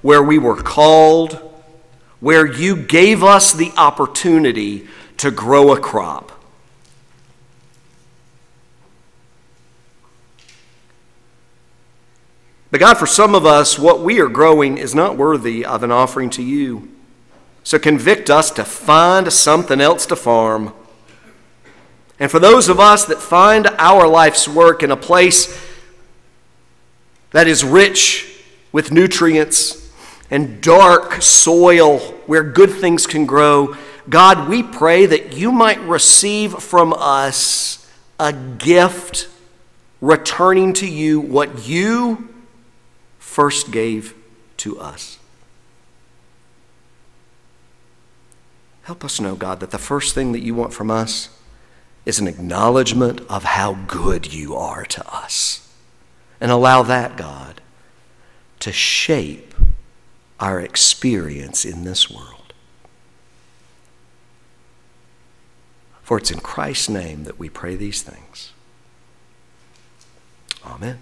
where 0.03 0.23
we 0.23 0.39
were 0.39 0.57
called 0.57 1.50
where 2.21 2.47
you 2.47 2.77
gave 2.77 3.25
us 3.25 3.53
the 3.53 3.73
opportunity 3.77 4.87
to 5.17 5.31
grow 5.31 5.73
a 5.73 5.81
crop. 5.81 6.31
But 12.71 12.79
God, 12.79 12.99
for 12.99 13.07
some 13.07 13.35
of 13.35 13.45
us, 13.45 13.79
what 13.79 14.01
we 14.01 14.21
are 14.21 14.29
growing 14.29 14.79
is 14.79 14.95
not 14.95 15.17
worthy 15.17 15.65
of 15.65 15.83
an 15.83 15.91
offering 15.91 16.31
to 16.31 16.43
you. 16.43 16.89
So 17.65 17.79
convict 17.79 18.31
us 18.31 18.51
to 18.53 18.65
find 18.65 19.33
something 19.33 19.81
else 19.81 20.07
to 20.07 20.17
farm. 20.17 20.73
And 22.21 22.31
for 22.31 22.39
those 22.39 22.69
of 22.69 22.79
us 22.79 23.05
that 23.07 23.19
find 23.19 23.67
our 23.79 24.07
life's 24.07 24.47
work 24.47 24.83
in 24.83 24.91
a 24.91 24.97
place 24.97 25.59
that 27.33 27.49
is 27.49 27.65
rich 27.65 28.45
with 28.73 28.93
nutrients 28.93 29.80
and 30.31 30.61
dark 30.61 31.21
soil 31.21 31.99
where 32.27 32.43
good 32.43 32.71
things 32.71 33.07
can 33.07 33.27
grow, 33.27 33.77
God, 34.09 34.49
we 34.49 34.63
pray 34.63 35.07
that 35.07 35.35
you 35.37 35.53
might 35.53 35.81
receive 35.83 36.55
from 36.55 36.93
us 36.97 37.91
a 38.19 38.33
gift 38.33 39.29
returning 40.01 40.73
to 40.75 40.87
you 40.87 41.21
what 41.21 41.67
you 41.67 42.29
first 43.19 43.71
gave 43.71 44.15
to 44.59 44.79
us. 44.79 45.19
Help 48.83 49.05
us 49.05 49.21
know, 49.21 49.37
God, 49.37 49.61
that 49.61 49.71
the 49.71 49.79
first 49.79 50.15
thing 50.15 50.33
that 50.33 50.41
you 50.41 50.55
want 50.55 50.73
from 50.73 50.91
us 50.91 51.29
is 52.05 52.19
an 52.19 52.27
acknowledgement 52.27 53.21
of 53.29 53.45
how 53.45 53.75
good 53.87 54.33
you 54.33 54.57
are 54.57 54.85
to 54.85 55.15
us. 55.15 55.73
And 56.41 56.51
allow 56.51 56.83
that, 56.83 57.17
God, 57.17 57.61
to 58.61 58.73
shape 58.73 59.55
our 60.41 60.59
experience 60.61 61.65
in 61.65 61.85
this 61.85 62.11
world. 62.11 62.55
For 66.03 66.19
it's 66.19 66.31
in 66.31 66.41
Christ's 66.41 66.89
name 66.89 67.23
that 67.25 67.39
we 67.39 67.49
pray 67.49 67.77
these 67.77 68.03
things. 68.03 68.53
Amen. 70.65 71.01